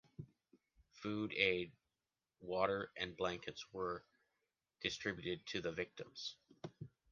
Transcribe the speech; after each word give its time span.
Food 0.93 1.31
aid, 1.35 1.73
water 2.39 2.89
and 2.97 3.15
blankets 3.15 3.63
were 3.71 4.03
distributed 4.81 5.45
to 5.49 5.61
the 5.61 5.71
victims. 5.71 6.37